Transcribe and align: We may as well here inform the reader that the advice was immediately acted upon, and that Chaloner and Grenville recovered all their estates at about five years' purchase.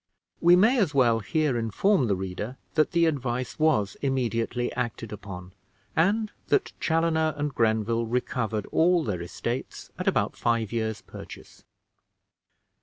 We 0.39 0.55
may 0.55 0.79
as 0.79 0.95
well 0.95 1.19
here 1.19 1.55
inform 1.55 2.07
the 2.07 2.15
reader 2.15 2.57
that 2.73 2.89
the 2.89 3.05
advice 3.05 3.59
was 3.59 3.93
immediately 4.01 4.73
acted 4.73 5.11
upon, 5.13 5.51
and 5.95 6.31
that 6.47 6.73
Chaloner 6.79 7.35
and 7.37 7.53
Grenville 7.53 8.07
recovered 8.07 8.65
all 8.71 9.03
their 9.03 9.21
estates 9.21 9.91
at 9.99 10.07
about 10.07 10.35
five 10.35 10.71
years' 10.73 11.03
purchase. 11.03 11.63